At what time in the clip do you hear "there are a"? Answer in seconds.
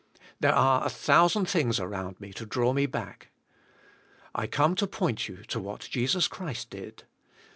0.39-0.89